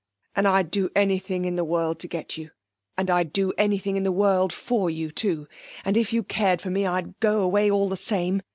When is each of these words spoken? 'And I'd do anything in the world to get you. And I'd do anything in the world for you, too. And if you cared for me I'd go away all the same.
'And 0.35 0.47
I'd 0.47 0.71
do 0.71 0.89
anything 0.95 1.45
in 1.45 1.57
the 1.57 1.63
world 1.63 1.99
to 1.99 2.07
get 2.07 2.35
you. 2.35 2.49
And 2.97 3.07
I'd 3.07 3.31
do 3.31 3.53
anything 3.55 3.97
in 3.97 4.01
the 4.01 4.11
world 4.11 4.51
for 4.51 4.89
you, 4.89 5.11
too. 5.11 5.47
And 5.85 5.95
if 5.95 6.11
you 6.11 6.23
cared 6.23 6.59
for 6.59 6.71
me 6.71 6.87
I'd 6.87 7.19
go 7.19 7.41
away 7.43 7.69
all 7.69 7.87
the 7.87 7.95
same. 7.95 8.41